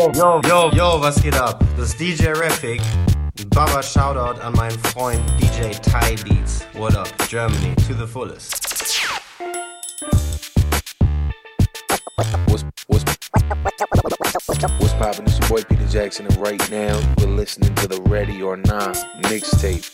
[0.00, 1.62] Yo, yo, yo, was geht ab?
[1.76, 2.80] Das ist DJ Refik.
[3.50, 6.64] Baba Shoutout an meinen Freund DJ Ty Beats.
[6.72, 8.54] What up, Germany, to the fullest.
[12.16, 13.04] What's what's
[14.78, 15.26] what's poppin'?
[15.26, 18.96] It's your boy Peter Jackson, and right now you're listening to the Ready or Not
[19.24, 19.84] mixtape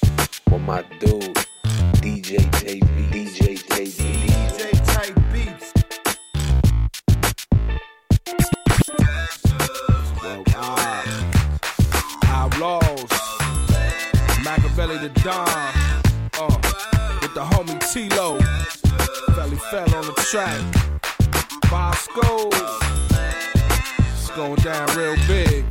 [0.53, 1.35] with my dude
[2.01, 3.09] DJ Tay B.
[3.11, 4.26] DJ Tay
[15.27, 15.49] Don.
[16.39, 16.47] Uh,
[17.21, 18.39] with the homie T-Lo.
[19.35, 20.63] Felly fell on the track.
[21.69, 22.49] Bosco.
[24.15, 25.65] It's going down real big.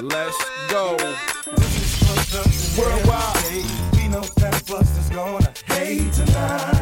[0.00, 0.38] Let's
[0.70, 0.92] go.
[2.78, 3.64] Worldwide.
[3.96, 6.81] We know that Buster's gonna hate tonight.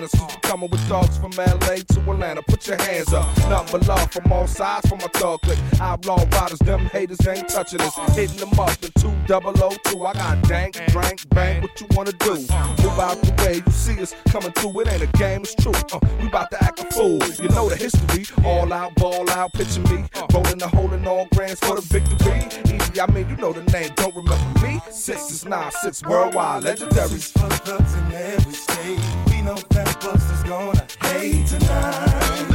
[0.00, 3.28] Better with dogs from LA to Atlanta, put your hands up.
[3.70, 5.58] But love from all sides from my thug click.
[5.80, 7.94] Outlaw riders, them haters ain't touching us.
[8.16, 10.04] Hitting them up in two double O two.
[10.04, 12.34] I got dank, drank, bang, what you wanna do?
[12.34, 14.80] Move out the way, you see us coming through.
[14.80, 15.72] It ain't a game, it's true.
[15.92, 17.18] Uh, we about to act a fool.
[17.42, 18.24] You know the history.
[18.44, 20.04] All out, ball out, picture me.
[20.32, 22.48] Rolling the hole in all grands for the victory.
[22.74, 24.80] Easy, I mean, you know the name, don't remember me?
[24.90, 27.18] Six is nine, six worldwide, legendary.
[27.18, 28.98] For thugs in every state.
[29.28, 32.47] We know that Buster's gonna hate tonight.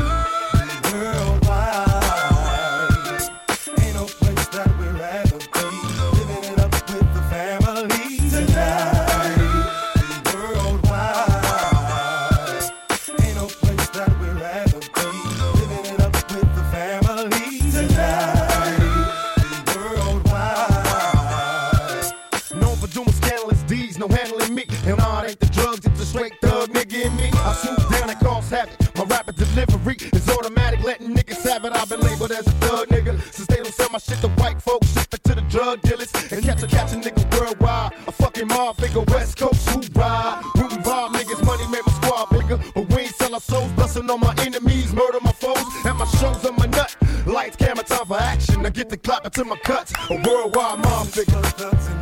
[29.65, 31.73] Delivery is automatic, letting niggas have it.
[31.73, 33.21] I've been labeled as a thug nigga.
[33.33, 36.11] Since they don't sell my shit to white folks, ship it to the drug dealers.
[36.31, 37.93] And catch a catch a nigga worldwide.
[38.07, 40.41] A fucking mob figure, West Coast, who ride.
[40.55, 42.59] Rootin' rob niggas, money made my squad bigger.
[42.75, 45.57] But we ain't sell our souls, bustin' on my enemies, murder my foes.
[45.85, 46.95] At my shows, I'm nut.
[47.25, 48.65] Lights, camera, time for action.
[48.65, 49.93] I get the clap into my cuts.
[50.09, 51.41] A worldwide mob figure.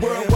[0.01, 0.30] Worldwide.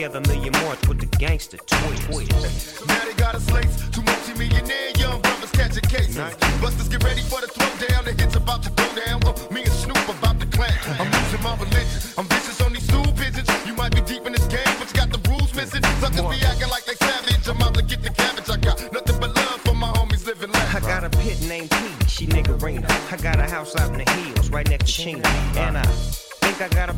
[0.00, 0.39] Together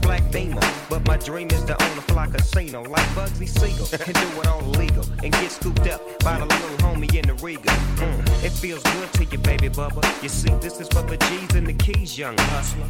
[0.03, 0.61] black beamer,
[0.91, 4.47] but my dream is to own a fly casino like Bugsy Siegel and do it
[4.47, 7.75] all legal and get scooped up by the little homie in the Regal.
[7.97, 10.03] Mm, it feels good to you, baby bubba.
[10.23, 12.89] You see, this is for the G's and the keys, young hustler.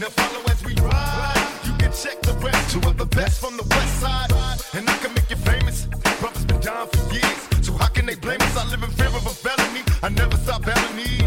[0.00, 1.54] Now follow as we ride.
[1.64, 2.70] You can check the rest.
[2.72, 4.30] Two of the best from the west side.
[4.74, 5.86] And I can make you famous.
[6.20, 7.66] Brothers been down for years.
[7.66, 8.56] So how can they blame us?
[8.56, 9.82] I live in fear of a felony.
[10.02, 11.22] I never stop belling these.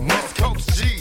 [0.00, 0.99] West Coast G's.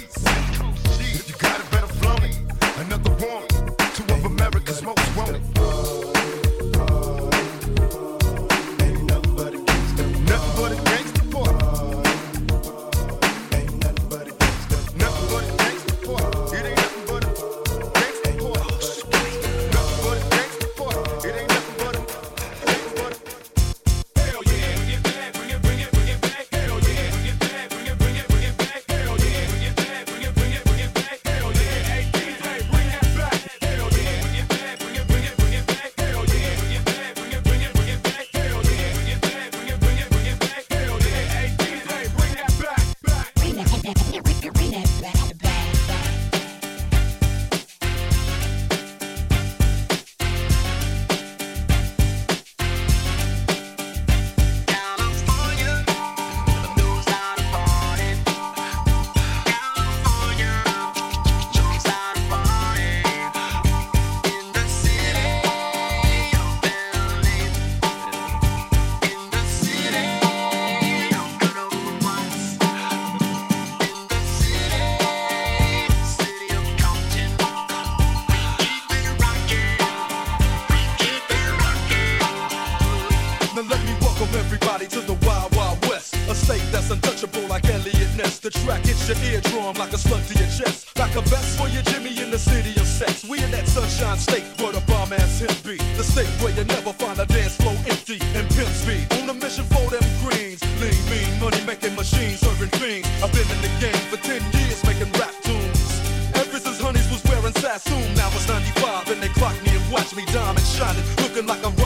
[102.73, 103.03] everything.
[103.23, 106.01] I've been in the game for 10 years making rap tunes.
[106.35, 110.15] Ever since Honeys was wearing Sassoon, now it's 95 and they clock me and watch
[110.15, 111.78] me diamond shining, looking like a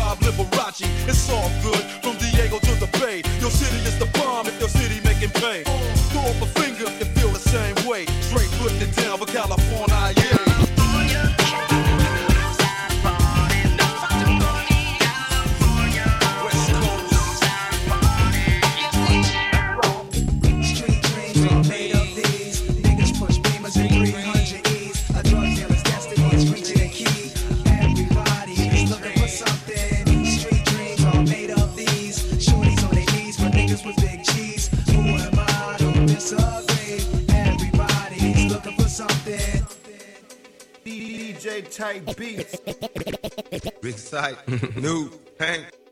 [44.13, 45.82] Northside, New paint.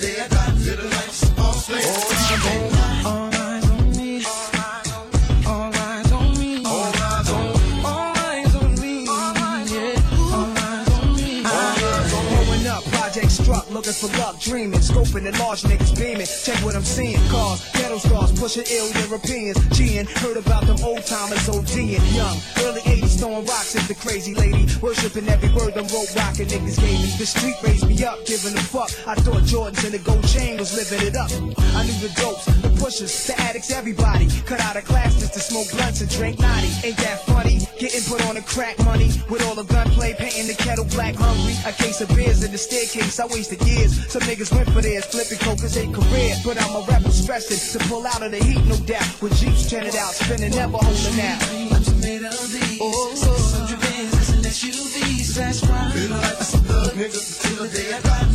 [0.00, 0.37] day.
[15.18, 16.26] open and large niggas beaming.
[16.26, 17.20] Check what I'm seeing.
[17.28, 19.58] Cars, ghetto stars, pushing ill Europeans.
[19.74, 21.98] G'ing, heard about them old timers, ODing.
[22.14, 24.66] Young, early 80s, throwing rocks at the crazy lady.
[24.80, 27.10] Worshipping every word them rope rockin' niggas gave me.
[27.18, 28.90] The street raised me up, giving a fuck.
[29.06, 31.30] I thought Jordans and the gold chain was living it up.
[31.74, 34.28] I knew the dope pushers the addicts, everybody.
[34.46, 36.70] Cut out of class just to smoke blunts and drink naughty.
[36.84, 37.60] Ain't that funny?
[37.78, 41.54] Getting put on the crack money with all the gunplay, painting the kettle black, hungry.
[41.66, 43.92] A case of beers in the staircase, I wasted years.
[44.10, 46.34] Some niggas went for theirs, flipping coke is a career.
[46.44, 49.06] But I'm a rapper stressing to pull out of the heat, no doubt.
[49.20, 51.38] With Jeeps turning out, spinning, never holding out.
[52.80, 53.68] Oh, oh, oh.
[55.38, 58.27] That's why I feel like a thug nigga till the day I die.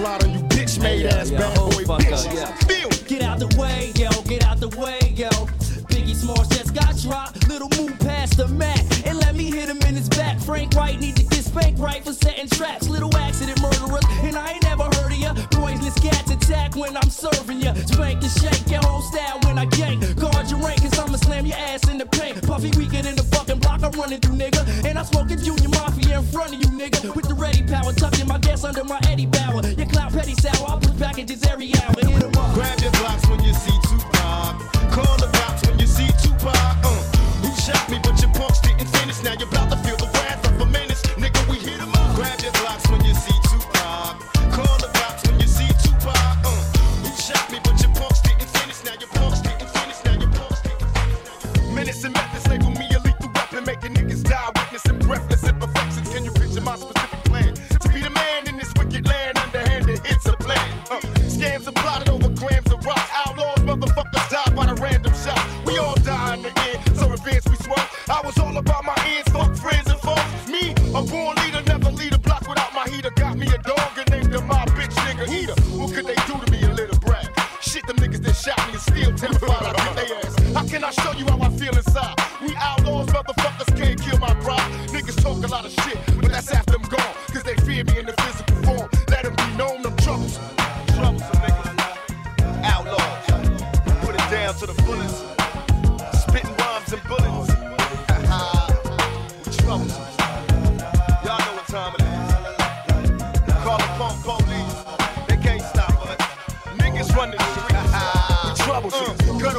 [0.00, 2.59] slide on you bitch made ass bad boy.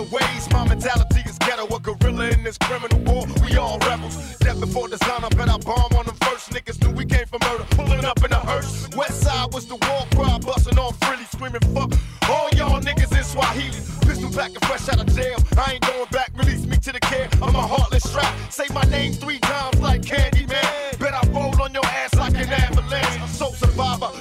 [0.01, 0.49] better ways.
[0.51, 3.25] My mentality is ghetto, a gorilla in this criminal war.
[3.43, 4.37] We all rebels.
[4.37, 6.51] Death before design, I bet I bomb on them first.
[6.51, 8.89] Niggas knew we came for murder, pulling up in a hearse.
[8.95, 11.91] West side was the war cry, busting on freely, screaming fuck.
[12.29, 13.79] All y'all niggas in Swahili.
[14.05, 15.37] Pistol black and fresh out of jail.
[15.57, 17.29] I ain't going back, release me to the care.
[17.41, 18.33] I'm a heartless trap.
[18.49, 20.99] Say my name three times like Candyman.
[20.99, 23.19] Bet I roll on your ass like an avalanche.
[23.19, 24.20] I'm so survivor.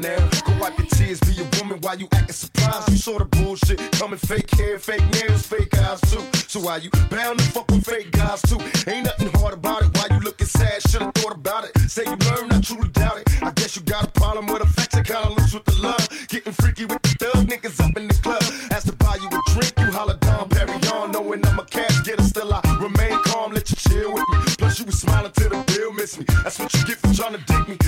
[0.00, 0.18] now.
[0.46, 2.90] Go wipe your tears, be a woman while you acting surprised.
[2.90, 6.22] You saw the bullshit coming fake hair, fake nails, fake eyes too.
[6.48, 8.58] So why you bound to fuck with fake guys too?
[8.90, 9.90] Ain't nothing hard about it.
[9.96, 10.82] Why you looking sad?
[10.88, 11.78] Should've thought about it.
[11.90, 13.42] Say you learned, I truly doubt it.
[13.42, 16.08] I guess you got a problem with effects I kinda lose with the love.
[16.28, 18.42] Getting freaky with the thug niggas up in the club.
[18.70, 22.22] Ask to buy you a drink, you holla down, Perignon, knowing I'm a cash getter.
[22.22, 24.38] Still I remain calm, let you chill with me.
[24.58, 26.24] Plus you was smiling till the bill miss me.
[26.44, 27.87] That's what you get for trying to dig me.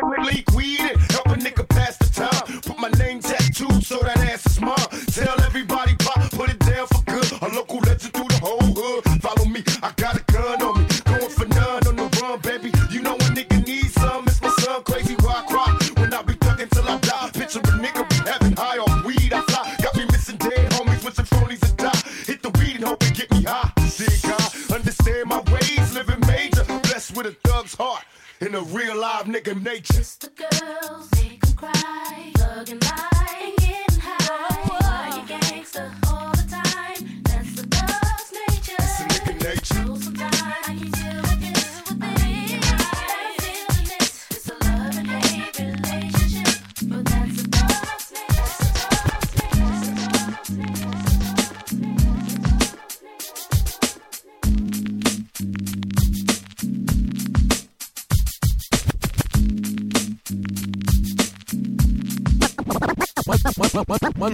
[0.00, 0.63] bleak, We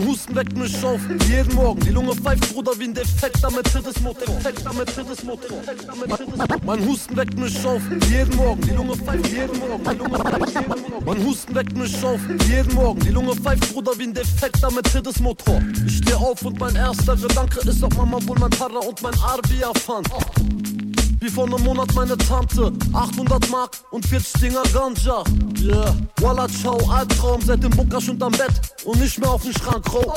[0.00, 1.80] Mein Husten weckt mich auf, jeden Morgen.
[1.80, 4.34] Die Lunge pfeift, Bruder, wie ein Defekt, damit tritt es Motor.
[4.34, 5.58] Defekt, damit tritt es Motor.
[6.64, 8.62] Mein Husten weckt mich auf, jeden Morgen.
[8.62, 9.84] Die Lunge pfeift, jeden Morgen.
[9.84, 11.04] Die Lunge pfeift, jeden Morgen.
[11.04, 13.00] Mein Husten weckt mich auf, jeden Morgen.
[13.00, 15.60] Die Lunge pfeift, Bruder, wie ein Defekt, damit tritt es Motor.
[15.86, 19.14] Ich steh auf und mein erster Gedanke ist, ob Mama wohl mein Para und mein
[19.20, 20.08] Arbia fand.
[21.20, 22.72] Wie vor einem Monat meine Tante.
[22.94, 25.22] 800 Mark und 40 Dinger Ganja.
[25.60, 25.94] Yeah.
[26.20, 27.42] Walla, ciao, Albtraum.
[27.42, 28.52] Seit dem Bunker schon am Bett
[28.84, 30.14] und nicht mehr auf den Schrank rau.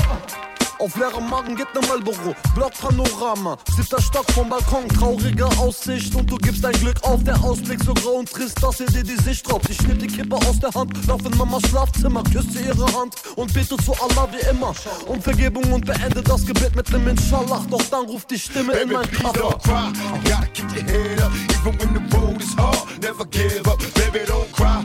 [0.80, 6.38] Auf leerem Magen geht ne Marlboro, Blockpanorama, siebter Stock vom Balkon, traurige Aussicht und du
[6.38, 9.50] gibst dein Glück auf, der Ausblick so grau und trist, dass ihr dir die Sicht
[9.52, 9.70] raubt.
[9.70, 13.54] Ich schnipp die Kippe aus der Hand, lauf in Mamas Schlafzimmer, küsse ihre Hand und
[13.54, 14.74] bete zu Allah wie immer
[15.08, 18.90] um Vergebung und beende das Gebet mit nem Inshallah, doch dann ruft die Stimme in
[18.90, 19.38] Baby, mein please Kopf.
[19.40, 19.92] don't cry.
[20.24, 23.02] You gotta keep your head up, even when the road is hard.
[23.02, 24.84] Never give up, baby, don't cry.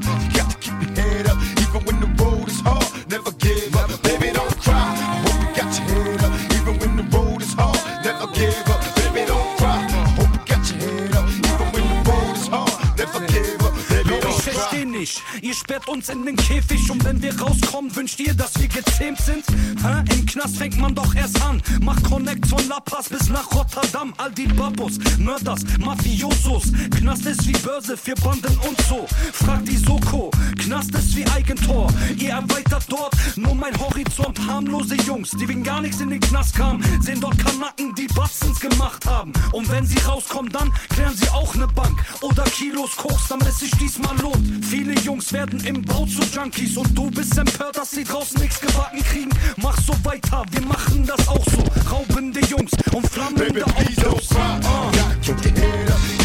[15.08, 18.68] Nicht, ihr sperrt uns in den Käfig und wenn wir rauskommen, wünscht ihr, dass wir
[18.68, 19.44] gezähmt sind?
[19.82, 20.04] Hä?
[20.14, 21.62] Im Knast fängt man doch erst an.
[21.80, 24.12] Macht Connect von La Paz bis nach Rotterdam.
[24.18, 26.72] All die Babos, Mörders, Mafiosos.
[26.96, 29.06] Knast ist wie Börse für Banden und so.
[29.32, 31.92] Fragt die Soko, Knast ist wie Eigentor.
[32.16, 34.38] Ihr erweitert dort nur mein Horizont.
[34.46, 38.60] Harmlose Jungs, die wegen gar nichts in den Knast kamen, sehen dort Kanacken, die Batzens
[38.60, 39.32] gemacht haben.
[39.52, 43.60] Und wenn sie rauskommen, dann klären sie auch ne Bank oder Kilos Koks, damit es
[43.60, 44.64] sich diesmal lohnt.
[44.64, 48.60] Viele Jungs werden im Bau zu Junkies und du bist empört, dass sie draußen nichts
[48.60, 49.30] gebacken kriegen.
[49.56, 51.90] Mach so weiter, wir machen das auch so.
[51.90, 54.28] Raubende Jungs und Baby, flammende don't Autos.
[54.28, 54.58] cry.
[55.22, 56.17] You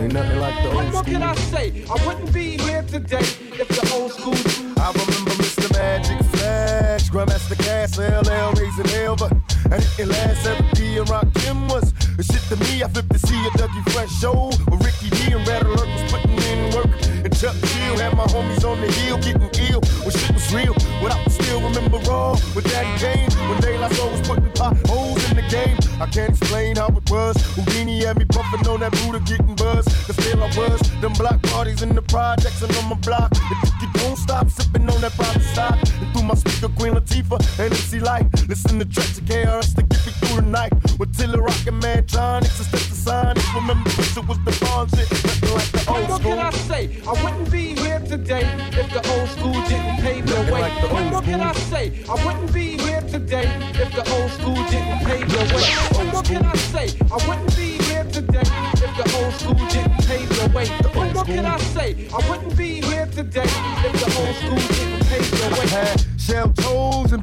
[0.00, 1.84] Ain't nothing like the old What can I say?
[1.84, 3.18] I wouldn't be here today
[3.60, 4.32] if the old school.
[4.80, 5.70] I remember Mr.
[5.76, 9.30] Magic Flash, Grandmaster Caz, LL, raising hell, but
[9.70, 12.82] and it last Eric B and Rakim was the shit to me.
[12.82, 16.10] I flipped to see a Dougie Fresh show with Ricky D and Red Alert was
[16.10, 16.90] putting in work.
[17.20, 20.72] And Chuck Chill had my homies on the hill getting ill when shit was real.
[21.04, 25.09] What I still remember all with Daddy Kane when De La Soul was putting potholes
[25.30, 25.76] in the game.
[26.00, 27.36] I can't explain how it was.
[27.54, 29.86] Whodini had me bumping on that Buddha getting buzz.
[30.06, 30.80] Cause still I was.
[31.00, 33.32] Them block parties in the projects and on my block.
[33.32, 35.78] If you don't stop sipping on that private stock.
[36.00, 38.48] And through my speaker, Queen Latifah and MC Lyte.
[38.48, 39.99] Listen to tracks of KRS to get
[40.30, 40.72] through the night.
[40.98, 43.54] With Tiller Rockin' Mantronix and Step the Sonics.
[43.54, 45.10] Remember, this shit was the bomb shit.
[45.10, 46.32] Nothing like the old What school.
[46.32, 47.02] can I say?
[47.06, 50.60] I wouldn't be here today if the old school didn't pave the way.
[50.60, 52.04] like the What can I say?
[52.08, 56.10] I wouldn't be here today if the old school didn't pave the way.
[56.12, 56.86] What can I say?
[57.10, 58.46] I wouldn't be here today
[58.84, 60.66] if the old school didn't pave the way.
[61.14, 62.08] What can I say?
[62.12, 63.50] I wouldn't be here today
[63.86, 65.66] if the old school didn't pave the way.
[65.68, 67.20] had shell toes and.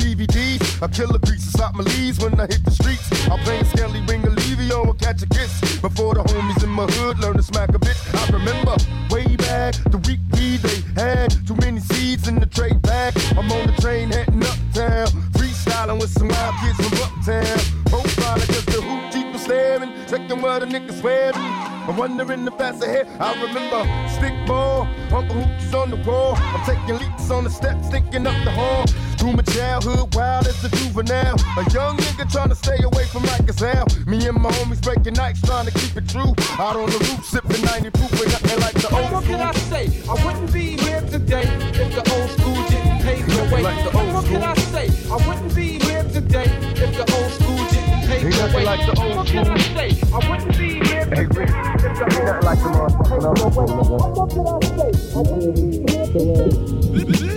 [0.79, 3.09] I kill a and stop my leaves when I hit the streets.
[3.27, 5.53] I play Skelly Ring Olivio or catch a kiss.
[5.81, 8.01] Before the homies in my hood learn to smack a bitch.
[8.21, 8.75] I remember
[9.09, 13.13] way back the week we they had too many seeds in the trade bag.
[13.37, 17.57] I'm on the train heading uptown, freestyling with some wild kids from uptown.
[17.89, 21.51] Profiling cause the hoop was staring, checking what a nigga swearing.
[21.87, 23.07] I'm wondering if that's ahead.
[23.19, 23.81] I remember
[24.15, 26.35] stick ball, Uncle Hooch is on the wall.
[26.35, 28.85] I'm taking leaps on the steps, thinking up the hall.
[29.27, 31.35] Through my childhood, wild as a juvenile.
[31.59, 33.85] A young nigga trying to stay away from Rikers Hell.
[34.07, 36.31] Me and my homies breaking nights, trying to keep it true.
[36.55, 39.51] Out on the roof, sipping 90 proof, with nothing like the old What can I
[39.51, 39.91] say?
[40.07, 43.63] I wouldn't be here today if the old school didn't pave the way.
[43.63, 44.87] like the old What can I say?
[45.11, 46.47] I wouldn't be here today
[46.79, 48.63] if the old school didn't pave the way.
[48.63, 49.89] like the old What can I say?
[50.07, 51.51] I wouldn't be here today
[51.83, 54.07] if the old Nothing like the motherfucking old school, nigga.
[54.15, 54.91] What can I say?
[55.13, 56.17] I wouldn't be here today.
[56.17, 57.36] You ain't never had a friend like me.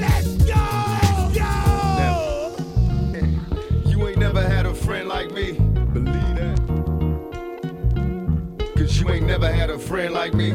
[9.90, 10.50] Like me.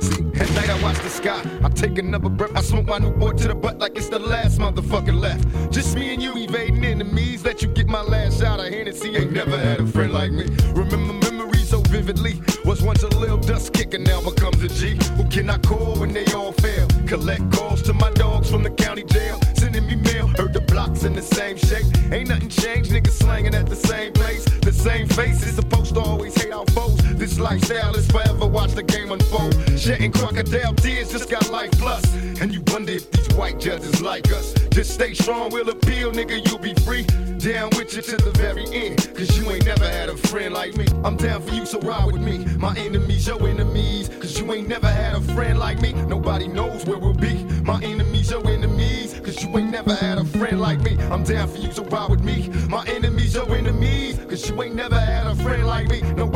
[0.00, 1.40] See, at night I watch the sky.
[1.62, 2.50] I take another breath.
[2.56, 5.72] I smoke my new boy to the butt like it's the last motherfucker left.
[5.72, 7.44] Just me and you evading enemies.
[7.44, 9.14] Let you get my last shot of Hennessy.
[9.16, 10.46] Ain't never had a friend like me.
[10.74, 12.40] Remember memories so vividly.
[12.64, 14.98] Was once a little dust kicker, now becomes a G.
[15.16, 16.88] Who can I call when they all fail?
[17.06, 19.38] Collect calls to my dogs from the county jail.
[19.54, 20.26] Sending me mail.
[20.36, 21.86] Heard the blocks in the same shape.
[22.12, 22.90] Ain't nothing changed.
[22.90, 24.44] Niggas slanging at the same place.
[24.60, 25.54] The same faces.
[25.54, 26.85] Supposed to always hate our foes.
[27.26, 28.46] This lifestyle is forever.
[28.46, 29.52] Watch the game unfold.
[29.76, 32.04] Shedding crocodile tears just got life plus.
[32.40, 34.54] And you wonder if these white judges like us.
[34.70, 37.02] Just stay strong, we'll appeal, nigga, you'll be free.
[37.38, 39.10] Down with you to the very end.
[39.16, 40.86] Cause you ain't never had a friend like me.
[41.02, 42.44] I'm down for you, so ride with me.
[42.58, 44.08] My enemies, your enemies.
[44.08, 45.94] Cause you ain't never had a friend like me.
[45.94, 47.42] Nobody knows where we'll be.
[47.64, 49.18] My enemies, your enemies.
[49.24, 50.96] Cause you ain't never had a friend like me.
[51.10, 52.50] I'm down for you, so ride with me.
[52.68, 54.16] My enemies, your enemies.
[54.28, 56.02] Cause you ain't never had a friend like me.
[56.12, 56.35] Nobody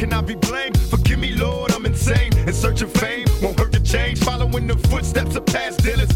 [0.00, 0.80] can I be blamed?
[0.80, 2.32] Forgive me, Lord, I'm insane.
[2.48, 4.18] In search of fame, won't hurt to change.
[4.20, 6.09] Following the footsteps of past dealers.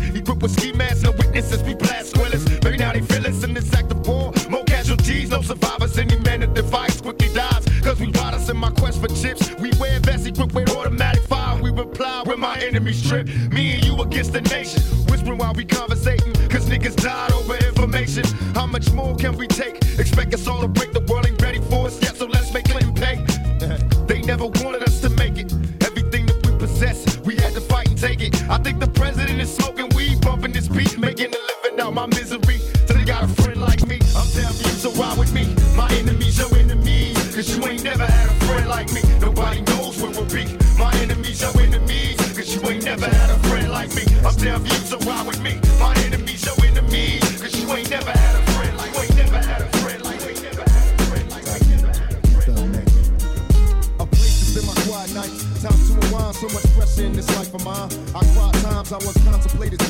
[58.85, 59.81] Times I was contemplating.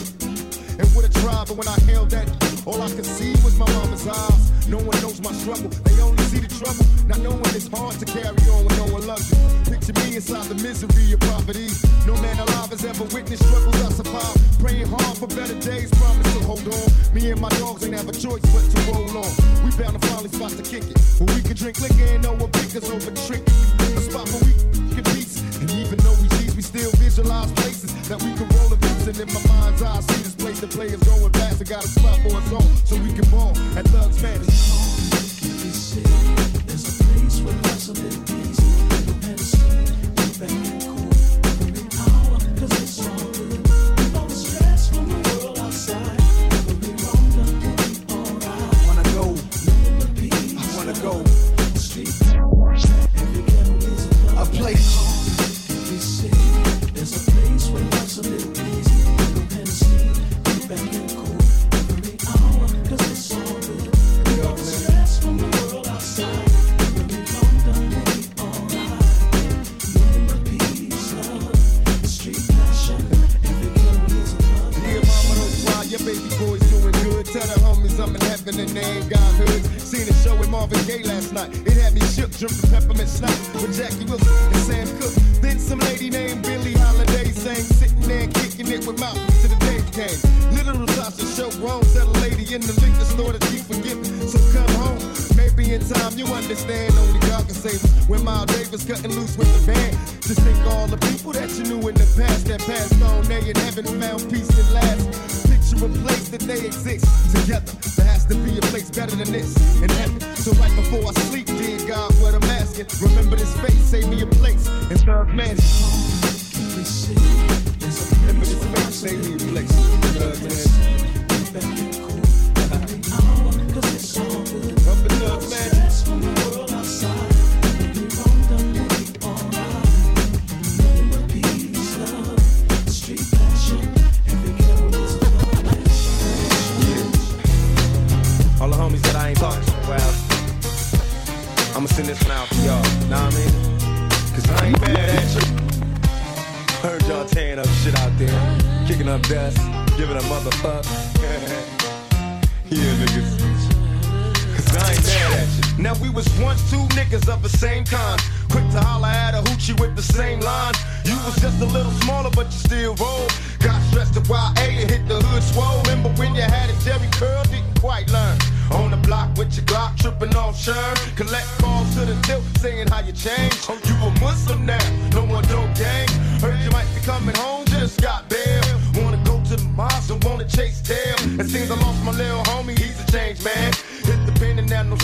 [0.79, 2.27] And would have tried, but when I held that,
[2.67, 4.69] all I could see was my mama's eyes.
[4.69, 6.85] No one knows my struggle, they only see the trouble.
[7.07, 9.39] Not knowing it's hard to carry on when no one loves you.
[9.71, 11.71] Picture me inside the misery of poverty.
[12.07, 14.41] No man alive has ever witnessed struggles I survived.
[14.59, 16.89] Praying hard for better days, promise to hold on.
[17.15, 19.33] Me and my dogs ain't have a choice but to roll on.
[19.63, 20.99] We found a finally spot to kick it.
[21.19, 23.43] Where we could drink liquor and no one pick us over trick.
[23.79, 24.53] A spot where we
[24.95, 25.39] can peace.
[25.61, 26.14] And even though
[26.75, 28.75] still visualize places that we can roll the.
[29.07, 31.61] And in my mind's eye, I see this place the players going past.
[31.61, 36.01] I got a spot for us all so we can ball at Thugs Fantasy.
[36.67, 38.34] There's a place where lots of it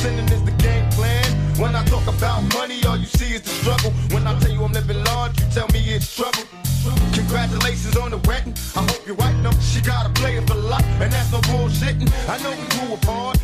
[0.01, 1.29] sinning is the game plan.
[1.61, 3.93] When I talk about money, all you see is the struggle.
[4.13, 6.45] When I tell you I'm living large, you tell me it's trouble.
[7.13, 8.55] Congratulations on the wedding.
[8.75, 12.09] I hope you're white know she got a player for life, and that's no bullshitting.
[12.29, 13.37] I know we grew apart.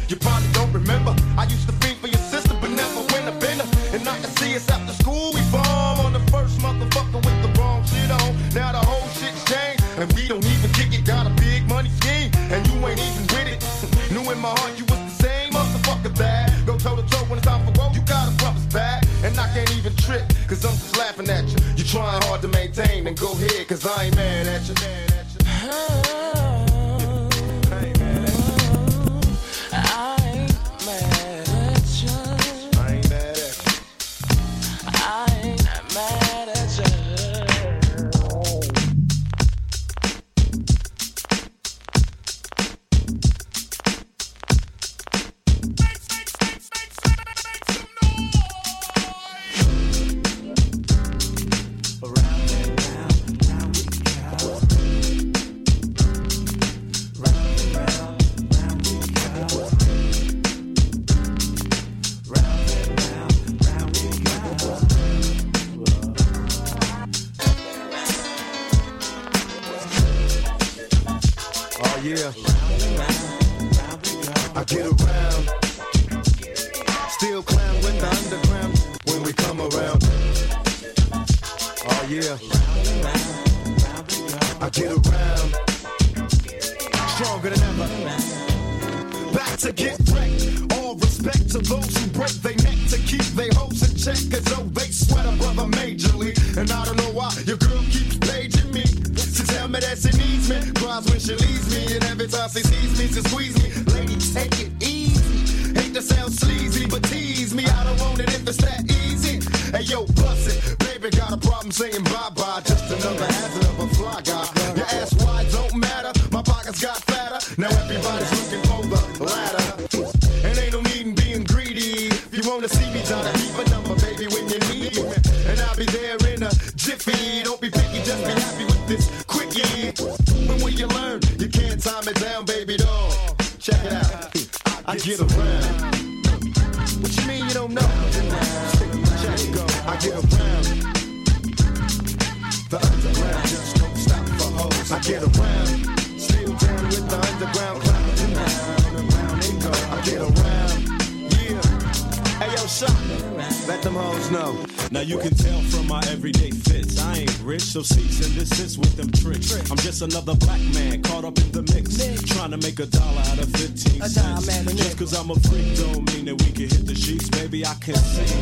[157.87, 159.51] proceeds and this is with them tricks.
[159.51, 159.71] Trick.
[159.71, 162.23] I'm just another black man caught up in the mix, mix.
[162.23, 164.47] trying to make a dollar out of 15 a cents.
[164.75, 167.29] Just cause I'm a freak don't mean that we can hit the sheets.
[167.29, 168.36] Baby, I can sing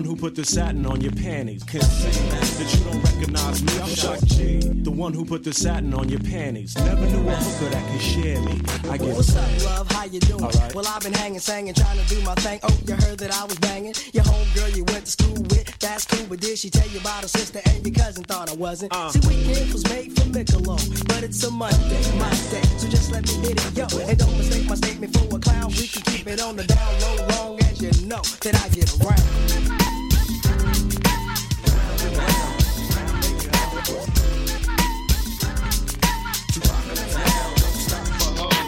[0.00, 3.72] one who put the satin on your panties can see that you don't recognize me.
[3.82, 6.74] I'm Chuck G, the one who put the satin on your panties.
[6.78, 8.62] Never knew a hooker that could share me.
[8.88, 9.14] I guess.
[9.14, 9.92] What's up, love?
[9.92, 10.40] How you doing?
[10.74, 12.60] Well, I've been hanging, singing, trying to do my thing.
[12.62, 13.92] Oh, you heard that I was banging.
[14.14, 14.70] Your home girl.
[14.70, 16.24] you went to school with, that's cool.
[16.30, 18.24] But did she tell you about her sister and your cousin?
[18.24, 18.94] Thought I wasn't.
[18.94, 19.10] Uh.
[19.10, 22.64] See, weekend was made for Michelob, but it's a Monday, my day.
[22.80, 23.84] So just let me hit it, yo.
[24.08, 25.68] And don't mistake my statement for a clown.
[25.76, 28.88] We can keep it on the down low, long as you know that I get
[29.04, 29.89] around.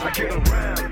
[0.05, 0.92] I get around.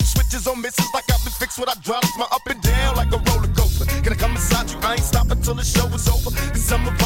[0.31, 1.59] bitches on misses like I've been fixed.
[1.59, 3.85] What I drop my up and down like a roller coaster.
[4.03, 4.79] Can I come inside you?
[4.81, 6.31] I ain't stopping till the show is over.
[6.31, 7.00] Cause I'm a